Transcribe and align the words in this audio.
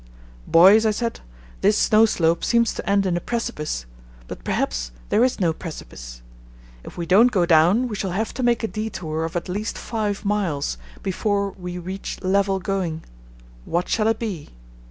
"Boys," 0.47 0.83
I 0.87 0.89
said, 0.89 1.19
"this 1.61 1.77
snow 1.77 2.07
slope 2.07 2.43
seems 2.43 2.73
to 2.73 2.89
end 2.89 3.05
in 3.05 3.15
a 3.15 3.21
precipice, 3.21 3.85
but 4.27 4.43
perhaps 4.43 4.91
there 5.09 5.23
is 5.23 5.39
no 5.39 5.53
precipice. 5.53 6.23
If 6.83 6.97
we 6.97 7.05
don't 7.05 7.31
go 7.31 7.45
down 7.45 7.87
we 7.87 7.95
shall 7.95 8.09
have 8.09 8.33
to 8.33 8.41
make 8.41 8.63
a 8.63 8.67
detour 8.67 9.25
of 9.25 9.35
at 9.35 9.47
least 9.47 9.77
five 9.77 10.25
miles 10.25 10.79
before 11.03 11.51
we 11.51 11.77
reach 11.77 12.17
level 12.23 12.57
going. 12.59 13.03
What 13.63 13.87
shall 13.89 14.07
it 14.07 14.17
be?" 14.17 14.49